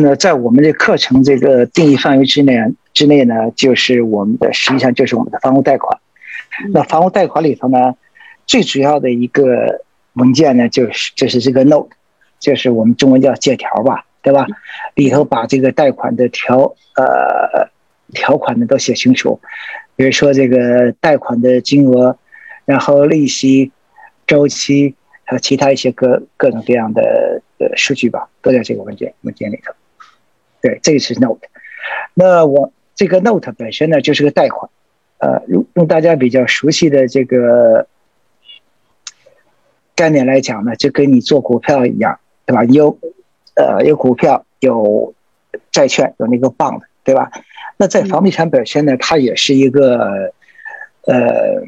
[0.00, 2.58] 呢，在我们的课程这个定义范围之内
[2.92, 5.98] 之内呢，就是我们的实际上就是我们的房屋贷款。
[6.72, 7.94] 那房屋贷款里头呢，
[8.46, 11.90] 最主要的一个文件呢，就是就是这个 note，
[12.38, 14.46] 就是我们中文叫借条吧，对吧？
[14.94, 17.68] 里头把这个贷款的条呃
[18.12, 19.40] 条款呢都写清楚，
[19.96, 22.16] 比如说这个贷款的金额，
[22.64, 23.72] 然后利息、
[24.26, 24.94] 周期，
[25.24, 27.02] 还有其他一些各各种各样的
[27.76, 29.72] 数据吧，都在这个文件文件里头。
[30.60, 31.48] 对，这个是 note。
[32.14, 34.70] 那我这个 note 本身呢，就是个贷款。
[35.18, 37.88] 呃，用用大家比较熟悉的这个
[39.94, 42.64] 概念来讲呢，就跟你做股票一样，对吧？
[42.64, 42.98] 有
[43.54, 45.14] 呃有股票，有
[45.72, 47.30] 债券，有那个 bond，对吧？
[47.78, 50.34] 那在房地产本身呢，它也是一个
[51.06, 51.62] 呃，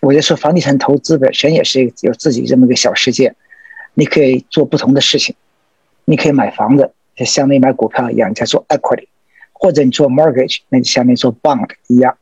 [0.00, 3.36] 我就说房地产投资本身也是有自己这么个小世界，
[3.94, 5.34] 你可以做不同的事情，
[6.04, 9.06] 你可以买房子，就相当于买股票一样，你在做 equity，
[9.52, 12.18] 或者你做 mortgage，那就相当于做 bond 一样。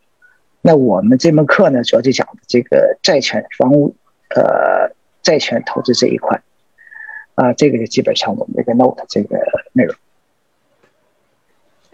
[0.61, 3.97] 那我们这门课呢，主要就讲这个债权房屋，
[4.29, 6.41] 呃，债权投资这一块，
[7.35, 9.39] 啊，这个就基本上我们这个 note 这个
[9.73, 9.97] 内容。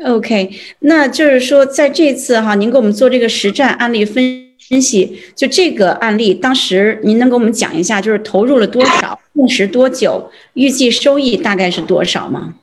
[0.05, 12.55] OK，那就是说，在这次哈，您给我们做这个实战案例分分析，就这个案例，当时您能给我们讲一下，就是投入了多少，用时多久，预计收益大概是多少吗？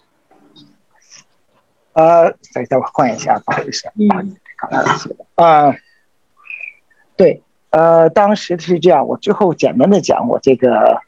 [1.93, 4.35] 呃，再等我换一下，不好意思，嗯，
[5.35, 5.75] 啊。
[7.17, 10.99] 对，呃，当时是这样，我最后简单的讲，我这个，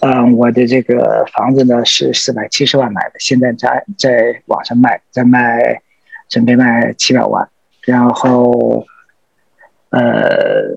[0.00, 5.82] 嗯，我的这个房子呢是四百七十万买的，现在在在网上卖，在卖，
[6.30, 7.46] 准备卖七百万，
[7.82, 8.86] 然后，
[9.94, 10.76] 呃，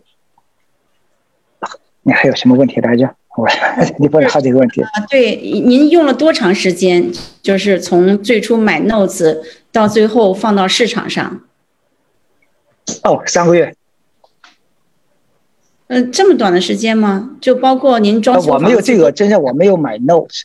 [2.04, 3.16] 你还有什么问题来着？
[3.36, 3.48] 我
[3.98, 4.90] 你问了好几个问题啊。
[5.10, 7.12] 对，您用了多长时间？
[7.42, 9.38] 就是从最初买 notes
[9.72, 11.42] 到最后放到市场上？
[13.04, 13.74] 哦，三个月。
[15.88, 17.38] 嗯，这么短的时间吗？
[17.40, 20.42] 就包括您装修我没有这个，真的我没有买 notes。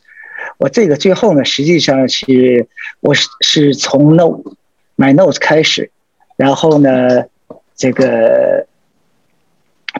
[0.57, 2.67] 我这个最后呢，实际上是
[3.01, 4.55] 我是是从 note
[4.95, 5.91] 买 notes 开始，
[6.35, 7.25] 然后呢，
[7.75, 8.65] 这个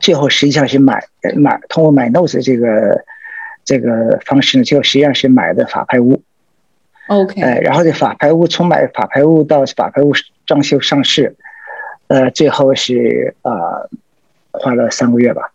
[0.01, 3.03] 最后实际上是买买通过买 notes 这个
[3.65, 6.21] 这个方式呢，最后实际上是买的法拍屋。
[7.07, 7.41] OK。
[7.41, 10.13] 哎，然后这法拍屋从买法拍屋到法拍屋
[10.45, 11.35] 装修上市，
[12.07, 13.89] 呃，最后是呃。
[14.55, 15.51] 花了三个月吧。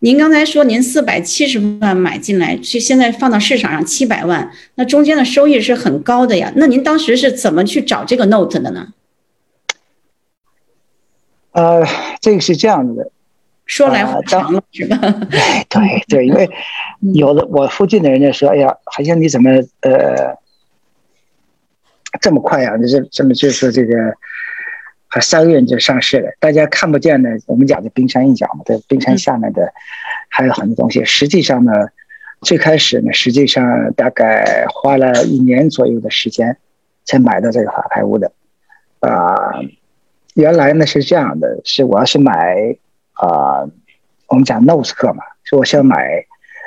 [0.00, 6.52] 您刚才说您四百七十万买进来，去现在放到市场上七百万，那中间的收益是很高的呀。
[6.56, 8.88] 那您当时是怎么去找这个 note 的呢？
[11.52, 11.84] 呃，
[12.20, 13.10] 这个是这样子的，
[13.66, 14.96] 说来话长了 是吧？
[15.30, 16.50] 对对对，因为
[17.14, 19.50] 有的我附近的人就说：“哎呀，好像你怎么
[19.80, 20.36] 呃
[22.20, 22.76] 这么快呀？
[22.76, 23.94] 你这这么就是这个。”
[25.12, 29.72] 还三个月就上市了，大家看不见的，我们讲的冰山一角嘛，在冰山下面的
[30.28, 31.04] 还有很多东西。
[31.04, 31.72] 实际上呢，
[32.42, 36.58] 最开始呢，实际上大概花了一年左右的时间
[37.04, 38.30] 才买到这个法拍屋的。
[39.00, 39.34] 啊，
[40.34, 42.76] 原来呢是这样的，是我要是买
[43.14, 43.62] 啊，
[44.28, 46.24] 我们讲 notes 课嘛，说我想买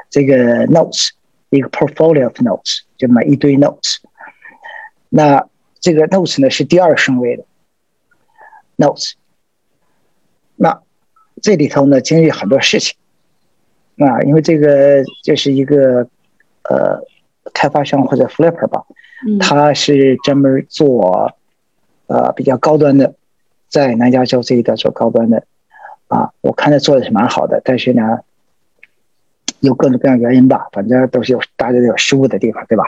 [0.09, 1.09] 这个 notes，
[1.49, 3.97] 一个 portfolio of notes，就买一堆 notes。
[5.09, 5.47] 那
[5.79, 7.43] 这个 notes 呢是第二顺位的。
[8.75, 9.13] notes，
[10.55, 10.81] 那
[11.41, 12.97] 这里头呢经历很多事情，
[13.97, 16.07] 啊，因为这个就是一个
[16.63, 16.99] 呃
[17.53, 18.83] 开发商或者 flipper 吧，
[19.39, 21.31] 他是专门做
[22.07, 23.13] 呃比较高端的，
[23.73, 25.47] 在南加州这一带做高端的，
[26.07, 28.19] 啊，我看他做的是蛮好的，但是呢，
[29.61, 32.83] 有各种各样原因吧，反正都是有大家都有失误的地方，对吧？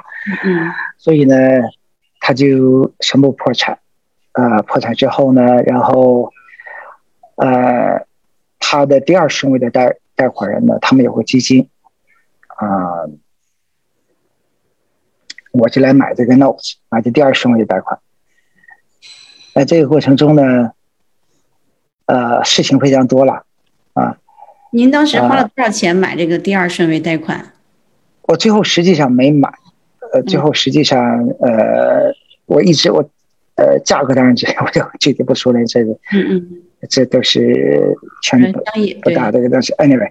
[0.46, 0.70] 嗯，
[1.00, 1.36] 所以呢，
[2.20, 3.80] 他就全部破产。
[4.34, 6.32] 呃，破产之后呢，然后，
[7.38, 8.06] 呃，
[8.60, 11.68] 他的第二顺位的贷贷款人呢，他们有个基金，
[12.46, 13.10] 啊，
[15.52, 17.98] 我就来买这个 notes，买这第二顺位的贷款。
[19.56, 20.74] 在这个过程中呢，
[22.06, 23.44] 呃，事情非常多了，
[23.94, 24.18] 啊。
[24.72, 27.54] 您当时花了多少钱买这个第二顺位贷款？
[28.24, 29.54] 我最后实际上没买，
[30.14, 32.14] 呃，最后实际上，呃，
[32.46, 33.10] 我一直我。
[33.58, 39.72] 呃，价格当然这 我就具体不说了，这个，嗯嗯，这都是全不大这个东西。
[39.76, 40.10] Anyway，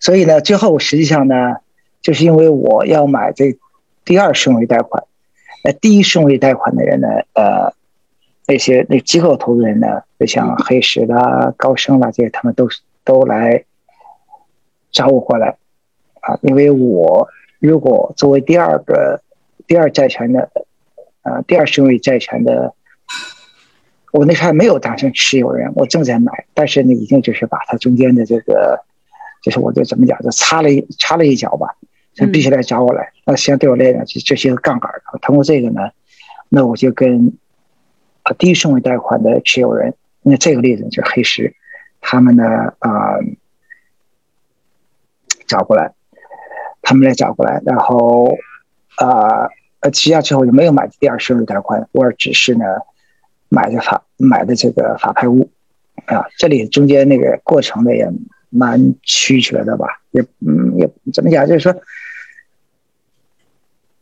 [0.00, 1.58] 所以呢，最后实际上呢，
[2.00, 3.56] 就是因为我要买这
[4.04, 5.04] 第二顺位贷款，
[5.62, 7.72] 那第一顺位贷款的人呢，呃，
[8.46, 12.68] 那些那机构投资人呢，就像黑石啦、高盛啦这些，他们都
[13.04, 13.64] 都来
[14.90, 15.56] 找我过来
[16.20, 17.28] 啊，因为我
[17.58, 19.20] 如果作为第二个。
[19.64, 20.50] 第二债权的，
[21.22, 22.74] 呃，第二顺位债权的，
[24.12, 28.84] 我那时候还没有当成持有人，我正在买，但是呢，已经就是把它中间的这个，
[29.40, 31.68] 就是我就怎么讲，就插了一插了一脚吧，
[32.12, 33.12] 就必须来找我来。
[33.24, 34.90] 那实际上对我来讲，这这是一个杠杆
[35.22, 35.90] 通过这个呢，
[36.50, 37.32] 那我就跟
[38.22, 41.54] 啊第一顺位贷款的持有人，那这个例子就是黑石，
[42.00, 42.44] 他们呢
[42.78, 43.18] 啊
[45.46, 45.92] 找过来。
[46.84, 48.36] 他们来找过来，然后，
[48.96, 49.48] 啊，
[49.78, 52.64] 呃，起价之后就没有买第二顺位贷款，我只是呢
[53.48, 55.48] 买的法买的这个法拍屋，
[56.06, 58.10] 啊，这里中间那个过程呢也
[58.50, 61.72] 蛮曲折的吧，也嗯也怎么讲，就是说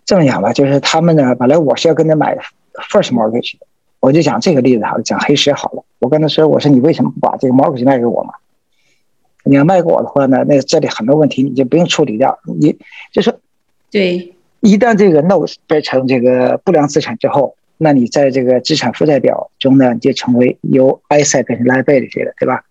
[0.07, 2.39] 这么讲吧，就是他们呢本来我是要跟他买
[2.91, 3.59] first mortgage，
[4.01, 8.35] 我就讲这个例子好了，讲黑石好了，我跟他说，我说你为什么不把这个 mortgage 卖给我嘛？
[9.45, 12.39] 你要卖给我的话呢，那这里很多问题你就不用处理掉。
[12.45, 12.77] 你
[13.13, 13.35] 就说，
[13.91, 22.65] 对，一旦这个 note 变成这个不良资产之后，那你在这个资产负债表中呢，你就成为由 asset 变成 liability 了，对吧？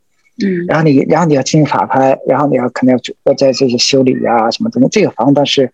[0.44, 0.66] 嗯。
[0.68, 4.88] 然后你，然后你要进行法拍，然后你要可能要要在这些修理啊什么东西。
[4.90, 5.72] 这个房子是，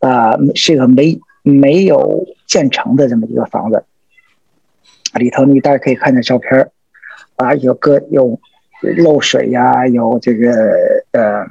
[0.00, 3.84] 呃，是一个没没有建成的这么一个房子，
[5.16, 6.70] 里头你大家可以看见照片
[7.36, 8.40] 啊，有个有。
[8.98, 10.52] 漏水呀，有这个
[11.12, 11.46] 呃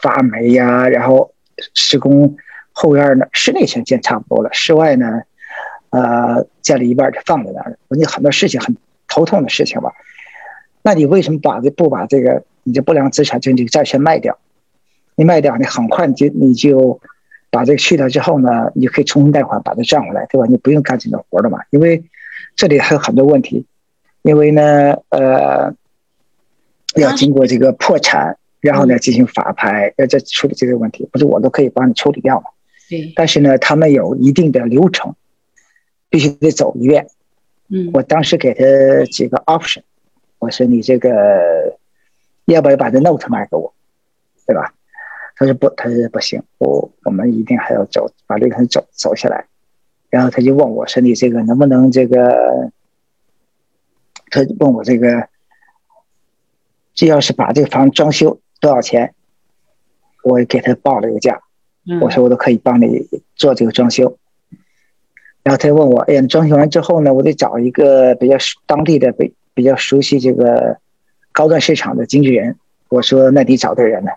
[0.00, 1.34] 发霉呀，然后
[1.74, 2.34] 施工
[2.72, 5.20] 后院呢，室内先建差不多了，室外呢，
[5.90, 7.76] 呃建了一半就放在那儿了。
[7.90, 8.74] 你很多事情很
[9.06, 9.92] 头痛的事情吧？
[10.82, 14.38] 那你为什么把这不把这个你的不良资产就这个债权卖掉？
[15.14, 16.98] 你卖掉，你很快你就你就
[17.50, 20.46] 把这个去掉之后呢，你就可以重新贷款把它赚回来，对吧？
[20.48, 21.58] 你不用干这个活了嘛？
[21.68, 22.02] 因为
[22.56, 23.66] 这里还有很多问题，
[24.22, 25.74] 因为呢，呃。
[26.96, 32.50] 要经过这个破产，然后呢进行法拍，要再处理这个问题，不是我都可以帮你处理掉吗？
[32.90, 33.10] 对。
[33.16, 35.16] 但是呢，他们有一定的流程，
[36.10, 37.06] 必须得走一遍。
[37.68, 37.88] 嗯。
[37.94, 39.80] 我当时给他几个 option，
[40.38, 41.78] 我说你这个
[42.44, 43.72] 要不要把这 note 卖给我，
[44.46, 44.74] 对吧？
[45.36, 49.46] 他说不，他说不行，我我们一定还要走，把这个走走下来。
[50.12, 52.70] 然后他就问我说你这个能不能这个？
[54.30, 55.28] 他问我这个。
[56.94, 59.14] 这要是把这个房装修多少钱，
[60.22, 61.40] 我给他报了一个价，
[62.02, 64.18] 我说我都可以帮你做这个装修。
[65.42, 68.36] 然后他问我，哎呀，装修完之后呢，我得找一个比较
[68.66, 70.76] 当地的、比比较熟悉这个
[71.32, 72.58] 高端市场的经纪人。
[72.90, 74.12] 我说那你找对人了。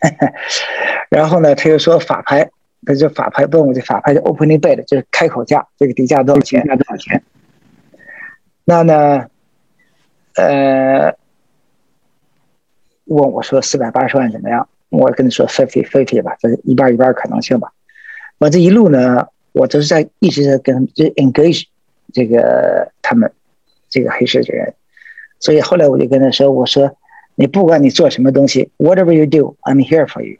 [1.10, 2.50] 然后呢，他又说法拍，
[2.86, 6.62] 他就法拍问我这法拍的 opening bid 就是开口价，这个底价多少钱？
[6.66, 7.22] 那多少钱？
[8.64, 9.26] 那呢，
[10.36, 11.14] 呃。
[13.06, 14.68] 问我说四百八十万怎么样？
[14.88, 17.72] 我跟他说 fifty fifty 吧，这一半一半可能性吧。
[18.38, 21.64] 我这一路呢，我都是在一直在跟就 engage
[22.12, 23.32] 这个他们
[23.88, 24.74] 这个黑市的人，
[25.40, 26.96] 所以后来我就跟他说：“我说
[27.34, 30.38] 你不管你做什么东西，whatever you do，I'm here for you。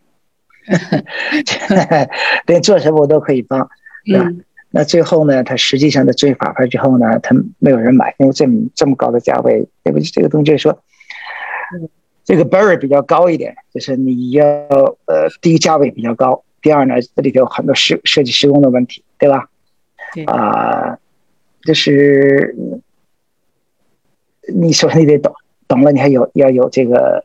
[2.47, 3.69] 对，做什么我都可以帮。
[4.07, 4.33] 那
[4.71, 10.83] 那最后呢，他实际上的追法拍之后呢，他没有人买，因为这么这么高的价位，对不起，这个东西就是说。
[12.23, 19.49] 这个 barrier 比较高一点，就是你要呃，第一价位比较高，第二呢，这里头有很多施设计施工的问题，对吧？
[20.15, 20.99] 对啊，
[21.63, 22.55] 就是
[24.55, 25.35] 你首先你得懂，
[25.67, 27.25] 懂了你还有要有这个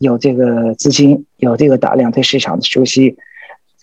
[0.00, 3.16] 有这个资金，有这个大量对市场的熟悉，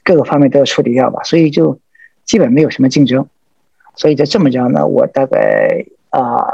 [0.04, 1.80] 各个方面都要处理掉吧，所以就
[2.26, 3.30] 基本没有什么竞争，
[3.96, 6.46] 所以就这么着呢，我大概啊，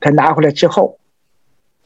[0.00, 0.98] 他拿回来之后。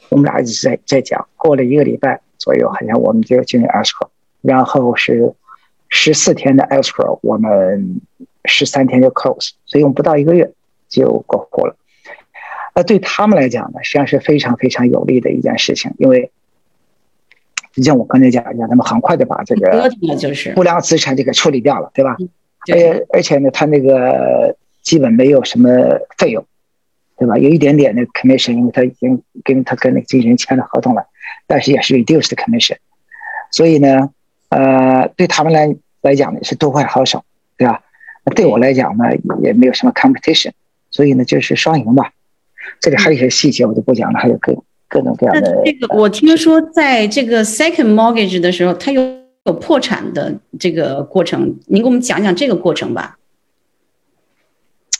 [0.09, 4.07] 我们俩一直在在讲，过了一个礼拜左右，好像我们就进入 escrow，
[4.41, 5.33] 然后是
[5.89, 7.99] 十四天的 escrow，我们
[8.45, 10.53] 十三天就 close，所以我们不到一个月
[10.87, 11.75] 就过户了。
[12.73, 16.31] 那对他们来讲呢，实际上是非常非常有利的一件事情，因为
[17.77, 19.89] 就像我刚才讲一样，他们很快的把这个
[20.53, 22.17] 不良资产就给处理掉了，对吧？
[22.73, 25.69] 而而且呢，他那个基本没有什么
[26.17, 26.45] 费用。
[27.19, 27.35] 对吧？
[27.35, 31.07] 有一点点的 commission，因为他已经跟他跟那个经纪人签了合同了，
[31.47, 32.77] 但是也是 reduced commission，
[33.49, 34.11] 所以呢，
[34.49, 37.19] 呃，对他们来来讲呢是多快好省，
[37.57, 37.81] 对吧？
[38.23, 39.05] 那对我来讲呢
[39.41, 40.51] 也没有什么 competition，
[40.91, 42.11] 所以呢就是双赢吧。
[42.81, 44.53] 这里还有一些细节我就不讲了，还有各
[44.97, 45.61] 各种各样的。
[45.63, 49.01] 这个我听说在这个 second mortgage 的时候，它有
[49.45, 53.17] 有破产的这个过程，您给我们讲讲这个过程吧。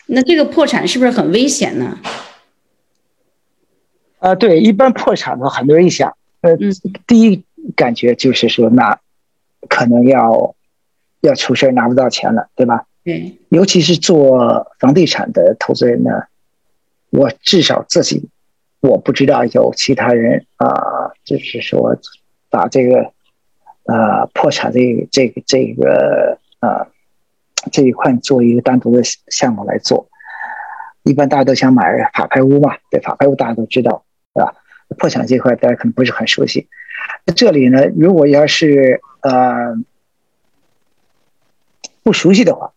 [0.05, 1.97] 那这个破产是不是很危险呢？
[4.19, 6.57] 啊，对，一般破产的很多人一想，呃，
[7.05, 7.43] 第一
[7.75, 8.99] 感觉就是说，那
[9.67, 10.55] 可能要
[11.21, 12.85] 要出事拿不到钱了，对吧？
[13.03, 16.23] 对，尤其是做房地产的投资人呢，
[17.09, 18.29] 我至少自己
[18.79, 21.97] 我不知道有其他人啊，就是说
[22.49, 23.11] 把这个
[23.83, 26.87] 呃破产这这个这个呃
[27.71, 30.07] 这一块做一个单独的项目来做。
[31.03, 34.03] 一般大家都想买法拍屋嘛，对，法拍屋大家都知道，
[34.33, 34.53] 对吧？
[34.97, 36.67] 破产这块大家可能不是很熟悉。
[37.25, 39.75] 那这里呢，如果要是呃
[42.03, 42.73] 不熟悉的话，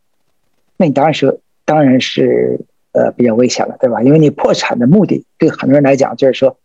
[0.76, 2.60] 那你当然是当然是
[2.92, 4.02] 呃比较危险了，对吧？
[4.02, 6.58] 因为你破产的目的对很多人来讲就是说，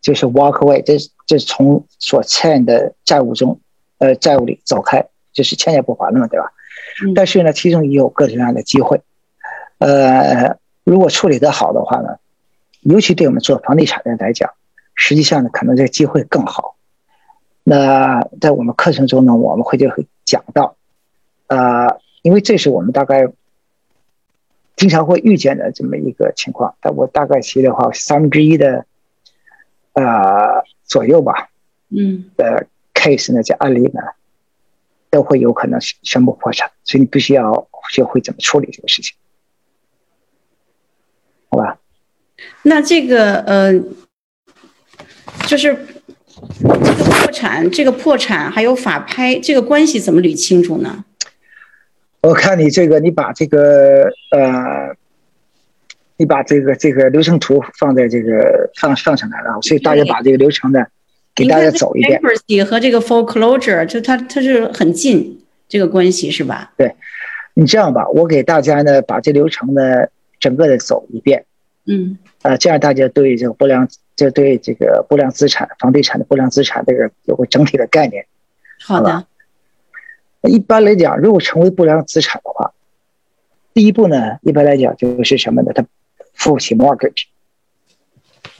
[0.00, 3.60] 就是 walk away，这这从所欠的债务中
[3.98, 6.52] 呃债务里走开，就是欠也不还了嘛，对吧？
[7.14, 9.00] 但是呢，其中也有各种各样的机会，
[9.78, 10.56] 呃。
[10.84, 12.16] 如果处理得好的话呢，
[12.80, 14.50] 尤其对我们做房地产的人来讲，
[14.96, 16.74] 实际上呢，可能这个机会更好。
[17.62, 20.74] 那在我们课程中呢，我们会就会讲到，
[21.46, 23.28] 呃，因为这是我们大概
[24.82, 26.74] 经常会遇见的这么一个情况。
[26.80, 28.84] 但我大概提的话，三分之一的
[29.92, 31.50] 呃左右吧，
[31.88, 34.00] 嗯，的 case 呢，这案例呢，
[35.08, 39.14] 都会有可能宣布破产，所以你必须要学会怎么处理这个事情。
[41.48, 41.78] 好吧，
[42.64, 43.72] 那这个呃，
[45.46, 45.78] 就是
[46.58, 51.04] 这个破产，这个破产还有法拍这个关系怎么捋清楚呢？
[52.22, 54.96] 我看你这个，你把这个呃，
[56.16, 60.84] 你把这个这个流程图放在这个放放上来了，所以大家把这个流程呢
[61.34, 62.20] 给大家走一遍。
[62.64, 66.72] 和这个 foreclosure 就它它是很近这个关系是吧？
[66.76, 66.94] 对，
[67.54, 70.06] 你这样吧，我给大家呢把这流程呢。
[70.42, 71.44] 整个的走一遍，
[71.86, 73.86] 嗯，啊，这样大家对这个不良，
[74.16, 78.26] 就对这个不良资产、房地产的不良资产这个有个整体的概念。
[78.80, 79.24] 好的。
[80.48, 82.72] 一般来讲，如果成为不良资产的话，
[83.72, 85.72] 第一步呢，一般来讲就是什么呢？
[85.74, 85.86] 他
[86.34, 87.24] 付不起 mortgage，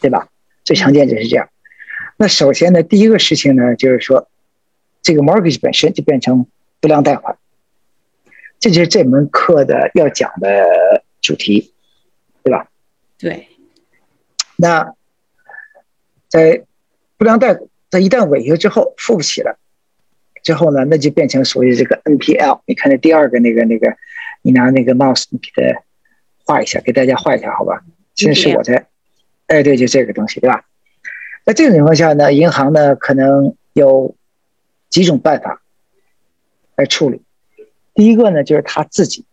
[0.01, 0.29] 对吧？
[0.65, 1.49] 最常见就是这样。
[2.17, 4.29] 那首先呢，第一个事情呢，就是说，
[5.03, 6.47] 这个 mortgage 本身就变成
[6.81, 7.37] 不良贷款，
[8.61, 11.69] 这就是这门课的要讲的主题。
[12.45, 12.67] 对吧？
[13.19, 13.47] 对。
[14.57, 14.95] 那
[16.29, 16.65] 在
[17.17, 17.57] 不良贷，
[17.89, 19.57] 它一旦违约之后付不起了，
[20.43, 22.61] 之后呢，那就变成所谓这个 NPL。
[22.67, 23.97] 你看那第二个那个那个，
[24.43, 25.83] 你拿那个 mouse 你给它
[26.45, 27.83] 画一下，给大家画一下，好吧？
[28.15, 28.87] 其实是我在，
[29.47, 30.65] 哎，对，就这个东西，对吧？
[31.45, 34.15] 在这种情况下呢，银行呢可能有
[34.91, 35.63] 几种办法
[36.77, 37.23] 来处理。
[37.95, 39.25] 第一个呢，就是他自己，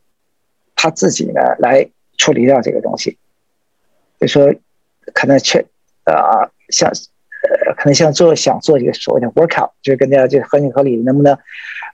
[0.75, 1.89] 他自己呢来。
[2.21, 3.17] 处理掉这个东西，
[4.19, 4.53] 就说
[5.13, 5.65] 可能去
[6.03, 6.93] 呃，像呃，
[7.79, 11.38] 可能像做想做一个所谓的 workout，就是跟大家就合情合理，能不能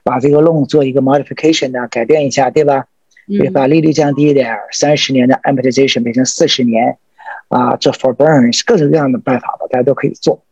[0.02, 1.86] 把这个 loan 做一个 modification 呢？
[1.86, 2.86] 改变一下，对吧？
[3.28, 3.50] 对。
[3.50, 6.98] 把利率降低一点，三十年的 amortization 变成四十年，
[7.46, 10.42] 啊，做 forbearance，各种各样的办法吧，大家都可以做，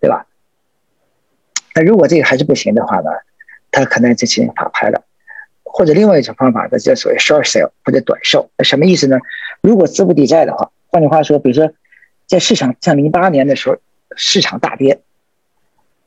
[0.00, 0.24] 对吧？
[1.74, 3.10] 那如果这个还是不行的话呢，
[3.72, 5.02] 他可能就进行法拍了。
[5.64, 9.18] 或者另外一种方法，呢，叫所谓 short sale 或者短售，什么意思呢？
[9.62, 11.72] 如果资不抵债的话，换句话说，比如说
[12.28, 13.76] 在市场像零八年的时候，
[14.16, 15.00] 市场大跌，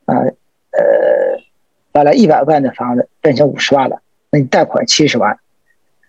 [0.06, 0.16] 啊
[0.72, 1.42] 呃，
[1.92, 4.02] 本来一百万的房子变成五十万了，
[4.32, 5.40] 那你贷款七十万，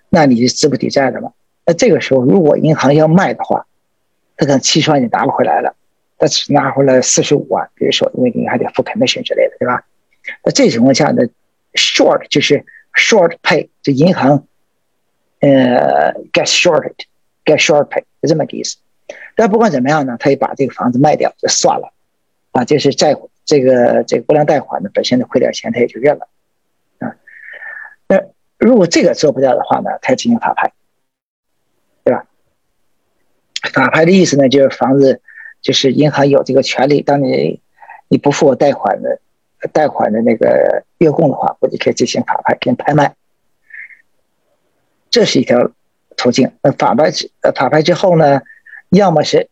[0.09, 1.33] 那你是资不抵债的嘛。
[1.65, 3.67] 那这个时候，如果银行要卖的话，
[4.37, 5.77] 他可能七十万就拿不回来了，
[6.19, 9.85] 他只拿回来四十五万，比如说，因为你还得付 commission 之类的，对吧？
[10.43, 11.23] 那这情况下呢
[11.75, 12.65] ，short 就是。
[12.93, 14.49] Short pay，这银行，
[15.39, 18.79] 呃，get shorted，get short pay，是这么个意思。
[19.35, 21.93] 但不管怎么样呢，他也把这个房子卖掉就算了，
[22.53, 26.29] 啊，就是债这个这个不良贷款呢本身呢亏点钱他也就认了，
[26.99, 27.17] 啊，
[28.09, 28.23] 那
[28.59, 30.73] 如果这个做不掉的话呢，他进行法拍，
[32.05, 32.27] 对吧？
[33.73, 35.21] 法拍的意思呢，就是房子
[35.63, 37.61] 就是银行有这个权利，当你
[38.09, 39.21] 你不付我贷款的。
[39.75, 43.15] 贷款的那个月供的话，我就可以进行法拍进行拍卖，
[45.11, 45.71] 这是一条
[46.17, 46.51] 途径。
[46.63, 47.11] 那法拍
[47.43, 48.41] 呃法拍之后呢，
[48.91, 49.49] 要么是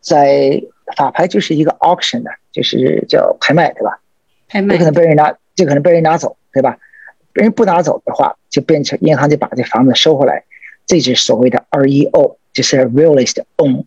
[0.00, 0.62] 在
[0.96, 4.00] 法拍就是一个 auction 的，就是叫拍卖，对吧？
[4.48, 6.78] 拍卖有可能被人拿，就可能被人拿走，对吧？
[7.32, 10.44] 别人不拿走的话，就变成银行就把这房子收回来，
[10.86, 13.86] 这是所谓的 REO，就是 real estate owned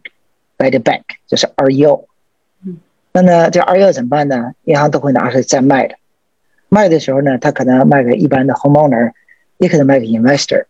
[0.58, 2.06] by the bank，就是 REO。
[3.14, 4.54] 那呢，这 REO 怎么办呢？
[4.66, 5.96] 银行都会拿出来再卖的。
[6.70, 9.14] 卖的时候呢，他可能卖给一般的 homeowner，
[9.58, 10.66] 也可能卖给 investor。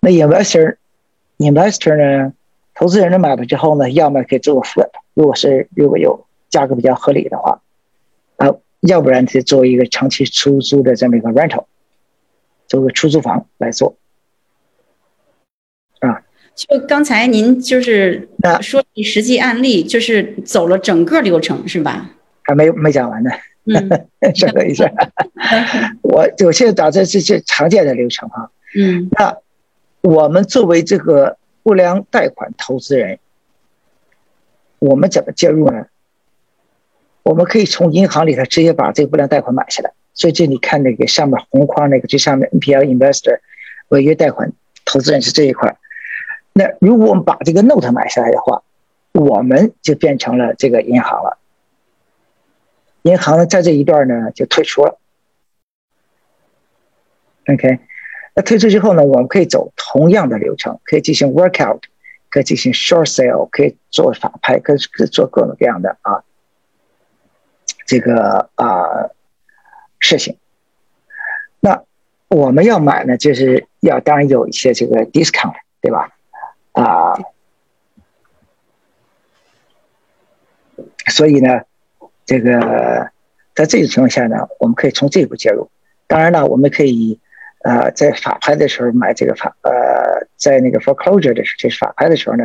[0.00, 2.34] 那 investor，investor 呢，
[2.82, 7.62] 投资人呢买了之后呢，要么可以做个 flip，如果是如果有价格比较合理的话，
[8.38, 8.48] 啊，
[8.80, 11.66] 要不然就做一个长期出租的这么一个 rental。
[12.66, 13.94] 做个出租房来做。
[16.00, 16.22] 啊，
[16.56, 18.28] 就刚才您就是
[18.60, 22.10] 说你实际案例，就是走了整个流程是吧？
[22.42, 23.30] 还没没讲完呢，
[24.34, 24.92] 稍等一下，
[26.02, 28.50] 我我现在讲的这些常见的流程哈。
[28.76, 29.36] 嗯，那
[30.00, 33.18] 我们作为这个不良贷款投资人，
[34.78, 35.86] 我们怎么介入呢？
[37.22, 39.92] 我们可以从银行里头直接把这个不良贷款买下来。
[40.14, 43.40] 所以这你看那个上面红框那个最上面 NPL investor
[43.88, 44.52] 违约贷款
[44.84, 45.78] 投资人是这一块。
[46.52, 48.62] 那如果我们把这个 note 买下来的话，
[49.12, 51.38] 我们就变成了这个银行了。
[53.02, 54.98] 银行呢在这一段呢就退出了。
[57.46, 57.78] OK，
[58.34, 61.80] 那退出之后呢，我们可以走同样的流程，可以进行 workout，
[62.30, 66.24] 可以进行 short sale，可以做法拍，可以做各种各样的啊。
[67.84, 69.10] 这个啊
[69.98, 70.38] 事情，
[71.60, 71.82] 那
[72.28, 76.08] 我们要买呢，就是要当然有一些这个 discount，对吧？
[76.72, 77.12] 啊，
[81.08, 81.62] 所以呢，
[82.24, 83.10] 这个
[83.54, 85.70] 在这种情况下呢，我们可以从这一步介入。
[86.06, 87.20] 当然了，我们可以
[87.64, 92.44] 呃在法拍的时候买这个法呃在那个 foreclosure 的时候，就是法拍的时候呢，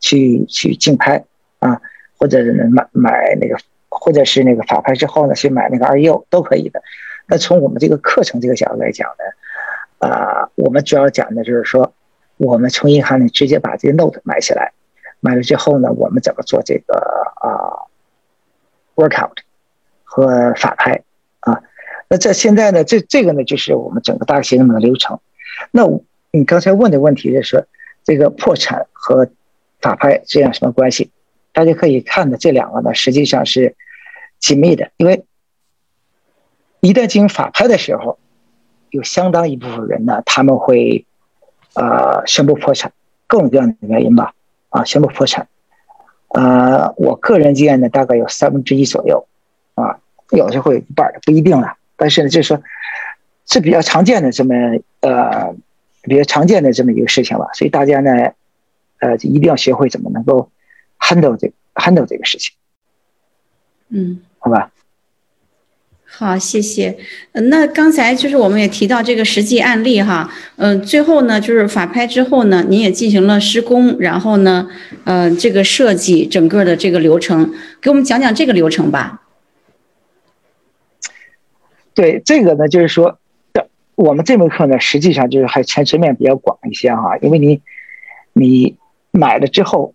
[0.00, 1.24] 去去竞拍
[1.58, 1.80] 啊，
[2.18, 2.38] 或者
[2.70, 3.56] 买买那个。
[3.96, 6.82] 或者是那个法拍之后呢，去买那个二 U 都可以的。
[7.28, 11.94] 那从我们这个课程这个角度来讲呢，啊，我们主要讲的就是说，
[12.36, 14.72] 我们从银行里直接把这个 note 买下来，
[15.20, 16.96] 买了之后呢，我们怎么做这个
[17.36, 17.86] 啊
[18.96, 19.36] workout
[20.02, 21.00] 和法拍
[21.38, 21.62] 啊？
[22.08, 25.20] 那在现在呢，这这个呢，就是我们整个大学那么的流程。
[25.70, 25.82] 那
[26.30, 27.66] 你刚才问的问题就是
[28.04, 29.28] 这个破产和
[29.80, 31.10] 法拍这样什么关系？
[31.52, 33.74] 大家可以看的这两个呢，实际上是。
[34.40, 35.24] 紧密的，因为
[36.80, 38.18] 一旦进行法拍的时候，
[38.90, 41.06] 有相当一部分人呢，他们会
[41.72, 42.92] 呃宣布破产，
[43.26, 44.34] 各种各样的原因吧，
[44.68, 45.48] 啊，宣布破产。
[46.28, 49.26] 呃，我个人经验呢，大概有三分之一左右，
[49.76, 49.98] 啊，
[50.30, 51.78] 有时候会有一半的，不一定了。
[51.96, 52.62] 但是呢，就是说
[53.46, 54.54] 是比较常见的这么
[55.00, 55.54] 呃
[56.02, 58.10] 比较常见的这么一个事情吧，所以大家呢，
[58.98, 60.50] 呃，一定要学会怎么能够
[60.98, 62.54] handle 这个 handle 这个事情。
[63.88, 64.20] 嗯。
[64.44, 64.70] 好吧，
[66.04, 66.98] 好，谢谢。
[67.32, 74.68] 那刚才就是我们也提到这个实际案例哈，嗯，最后呢就是法拍之后呢，您也进行了施工，然后呢，
[75.04, 79.22] 呃，这个设计整个的这个流程，给我们讲讲这个流程吧。
[81.94, 83.18] 对，这个呢就是说，
[83.94, 87.62] 我们这门课呢实际上就是还全层面比较广一些哈，因为你
[88.32, 88.76] 你
[89.10, 89.94] 买了之后，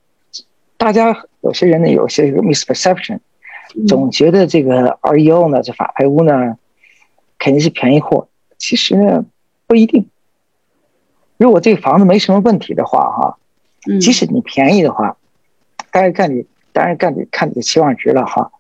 [0.78, 3.20] 大家有些人呢有些 misperception。
[3.88, 6.58] 总觉得这个 REO 呢，这法拍屋呢，
[7.38, 8.28] 肯定是便宜货。
[8.58, 9.26] 其实呢，
[9.68, 10.10] 不一定。
[11.38, 13.38] 如果这个房子没什么问题的话，哈，
[14.02, 15.18] 即使你便宜的话，
[15.92, 18.52] 当然看你，当然看你看你的期望值了哈。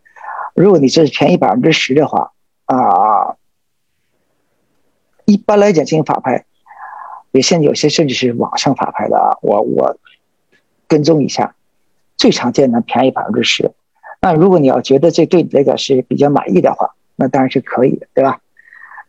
[0.53, 2.31] 如果你这是便宜百分之十的话，
[2.69, 3.35] 啊，
[5.25, 6.45] 一般来讲进行法拍，
[7.31, 9.97] 也现在有些甚至是网上法拍的啊，我我
[10.87, 11.55] 跟踪一下，
[12.15, 13.71] 最常见的便宜百分之十。
[14.21, 18.39] 那如果你要觉得这对你来讲是比较满意的话，那当然是可以的，对吧？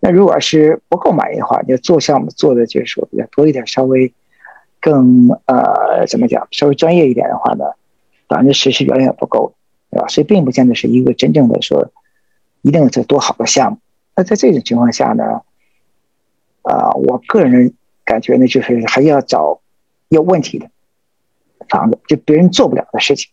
[0.01, 4.15] 那如果是不够满意的话，你做项目做的就是说比较多一点，稍微
[4.81, 7.67] 更呃怎么讲，稍微专业一点的话呢，
[8.27, 9.53] 百分之十是远远不够，
[9.91, 10.09] 对吧？
[10.09, 11.93] 所以并不见得是一个真正的说
[12.63, 13.79] 一定是多好的项目。
[14.17, 15.43] 那在这种情况下呢，
[16.63, 19.61] 啊，我个人感觉呢，就是还要找
[20.09, 20.71] 有问题的
[21.69, 23.31] 房子，就别人做不了的事情。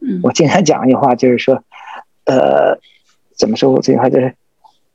[0.00, 1.62] 嗯我经常讲一句话，就是说，
[2.24, 2.78] 呃，
[3.36, 3.70] 怎么说？
[3.70, 4.34] 我这句话就是，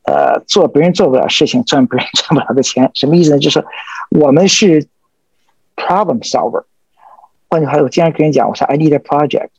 [0.04, 3.40] 呃，做别人做不了事情，赚别人赚不了的钱，什么意思呢？
[3.40, 3.66] 就是
[4.10, 4.88] 我们是
[5.76, 6.64] problem solver。
[7.50, 9.50] 换句话说，我经常跟人讲，我说 I need a project，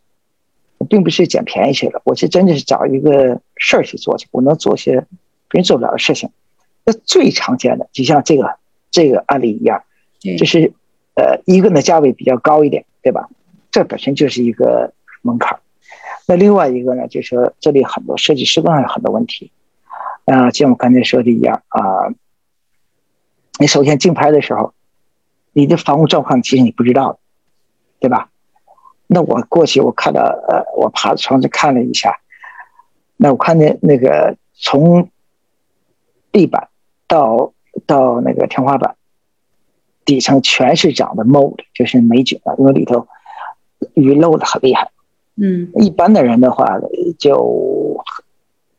[0.85, 5.07] 我并不是捡便宜去了，我是真的是找一个事儿去做去，我能做些
[5.49, 6.29] 别人做不了的事情。
[6.85, 8.57] 那最常见的，就像这个
[8.91, 9.83] 这个案例一样，
[10.21, 10.73] 就是
[11.15, 13.29] 呃，一个呢价位比较高一点，对吧？
[13.71, 14.93] 这本身就是一个。
[15.27, 15.59] 门槛
[16.27, 19.51] 那另外一个呢，就是说这里很多设计施工上有很多问题，
[20.27, 22.13] 啊，像我刚才说的一样啊，
[23.59, 24.75] 你首先竞拍的时候，
[25.55, 27.19] 你的房屋状况其实你不知道，
[28.01, 28.29] 对吧？
[29.15, 32.19] 那我过去我看到，呃，我爬窗子看了一下，
[33.17, 35.09] 那我看见那个从
[36.33, 36.69] 地板
[37.07, 37.53] 到
[37.87, 38.97] 到那个天花板
[40.05, 43.07] 底层全是长的 mold，就是霉菌啊，因为里头
[43.95, 44.91] 鱼漏的很厉害。
[45.37, 46.67] 嗯，一般的人的话
[47.19, 48.05] 就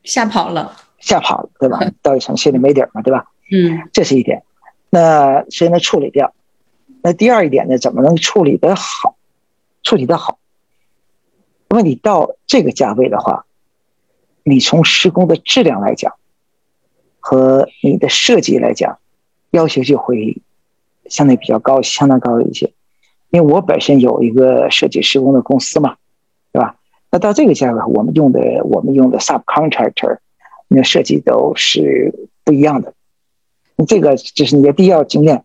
[0.03, 1.79] 吓跑了，吓跑了，对吧？
[2.03, 3.25] 到一层心里没底儿嘛，对吧？
[3.51, 4.43] 嗯，这是一点。
[4.89, 6.33] 那谁能处理掉？
[7.01, 9.15] 那第二一点呢，怎么能处理得好？
[9.85, 10.39] 处理得好？
[11.69, 13.45] 因为你到这个价位的话，
[14.43, 16.13] 你从施工的质量来讲，
[17.19, 18.99] 和你的设计来讲，
[19.51, 20.41] 要求就会
[21.07, 22.73] 相对比较高，相当高一些。
[23.29, 25.97] 因为我本身有一个设计施工的公司嘛，
[26.51, 26.77] 对吧？
[27.11, 30.19] 那到这个价位，我们用的我们用的 subcontractor，
[30.67, 32.93] 那设计都是不一样的。
[33.75, 35.43] 你这个就是你的第一要经验，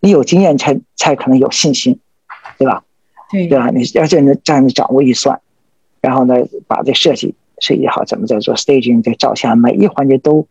[0.00, 1.98] 你有经验才才可能有信心，
[2.58, 2.84] 对吧？
[3.32, 3.70] 对对吧？
[3.70, 5.40] 你要这样这样掌握预算，
[6.00, 6.36] 然后呢，
[6.68, 10.46] 把这设计设计好，怎么在做 staging，在照相，每一环节都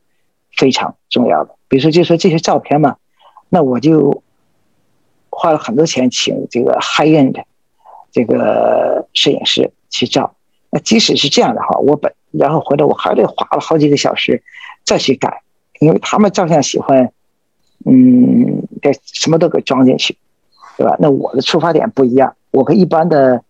[0.57, 1.55] 非常重要的。
[1.69, 2.97] 比如说，就说这些照片嘛，
[3.49, 4.23] 那我就
[5.29, 7.43] 花了很多钱请这个 high end
[8.11, 10.35] 这个摄影师去照。
[10.69, 14.41] 那即使是这样的话，我本然后回来我还得花了好几个小时
[14.83, 15.41] 再去改，
[15.79, 17.11] 因为他们照相喜欢。
[17.83, 20.15] 嗯，给什么都给装进去，
[20.77, 20.95] 对吧？
[20.99, 23.43] 那我的出发点不一样，我跟一般的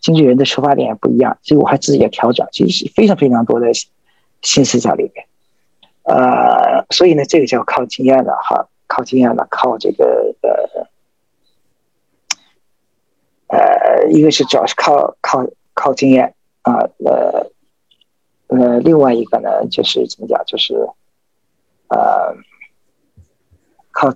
[0.00, 3.68] 经纪人的出发点也不一样，所以我还自己也调整，其实非常非常多的
[4.42, 5.26] 心思在里面。
[6.02, 10.34] 呃，所以呢，这个叫靠经验的哈，靠经验的，靠这个
[13.48, 17.50] 呃呃，一个是主要是靠靠靠经验啊，呃
[18.48, 20.74] 呃，另外一个呢就是怎么讲，就是
[21.88, 22.36] 呃。
[23.90, 24.14] 靠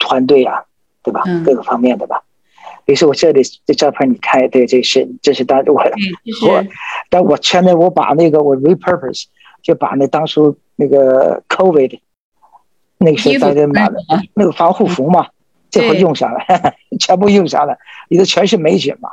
[0.00, 0.64] 团队啊，
[1.04, 1.22] 对吧？
[1.46, 2.24] 各个方面的吧。
[2.84, 5.80] 比如说我这里这照片，你看，对，这是这是当时我
[6.48, 6.64] 我，
[7.08, 9.24] 但我圈的我把那个我 repurpose
[9.62, 12.00] 就把那当初那个 COVID
[12.98, 13.96] 那个时候大家买的
[14.34, 15.28] 那个防护服嘛，
[15.70, 16.40] 这回用上了，
[16.98, 17.76] 全部用上了，
[18.08, 19.10] 里头全是霉菌嘛，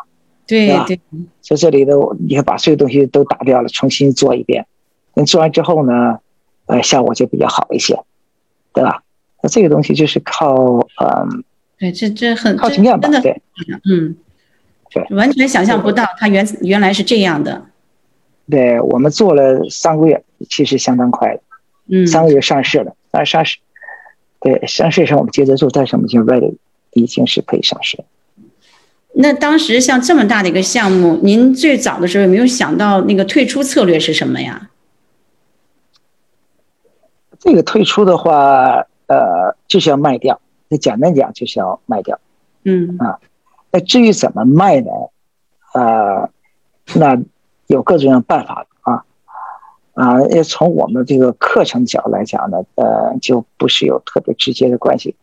[0.48, 1.00] 对对。
[1.42, 4.66] 所以这里头你看把所有东西都打掉了，重新做一遍。
[5.16, 6.20] 那做完之后呢，
[6.68, 8.00] 呃，效果就比较好一些，
[8.74, 9.04] 对吧？
[9.42, 10.56] 那这个东西就是靠，
[11.02, 11.44] 嗯，
[11.80, 13.08] 对，这这很靠经验吧？
[13.22, 13.42] 对，
[13.90, 14.16] 嗯，
[14.92, 17.66] 对，完全想象不到它原原来是这样的。
[18.50, 21.42] 对我们做了三个月，其实相当快的，
[21.88, 23.60] 嗯，三个月上市了，但上市，
[24.42, 26.58] 对，上市上我们接着做，但是我们已经 ready，
[26.92, 28.04] 已经是可以上市。
[29.14, 34.70] 那当时像这么大的一个项目，您最早的时候有没有想到那个退出策略是什么呀？
[37.40, 38.86] 这个退出的话。
[39.10, 40.40] 呃，就是要卖掉。
[40.70, 42.20] 那简单讲，就是要卖掉。
[42.64, 43.20] 嗯啊，
[43.72, 44.92] 那至于怎么卖呢？
[45.74, 46.30] 呃，
[46.96, 47.18] 那
[47.68, 49.04] 有各种各样办法啊
[49.94, 50.22] 啊。
[50.28, 55.16] 要从我们这个课程角来讲呢，呃，就不是有特别直接的关系。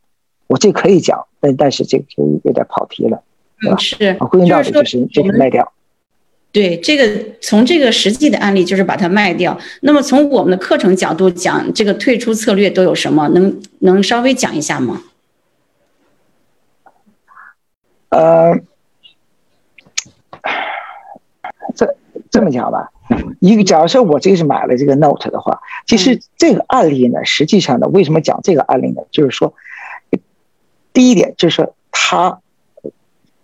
[0.47, 3.23] 我这可以讲，但但是这个就有点跑题了，
[3.61, 3.77] 对吧？
[3.77, 5.73] 是，归根到底就是就是卖掉。
[6.53, 9.59] 对这个，从这个实际的案例就是把它卖掉。
[9.83, 13.29] 那么从我们的课程角度讲，这个退出策略都有什么？
[13.29, 15.03] 能能稍微讲一下吗？
[18.09, 18.55] 呃，
[21.75, 21.97] 这
[22.31, 22.90] 这么讲吧，
[23.40, 29.03] 一个假如说我这个是买了这个 Note 的话，其实这个案例呢，实际上呢，为什么讲这个案例呢？
[29.11, 29.55] 就是说，
[30.92, 32.40] 第一点就是他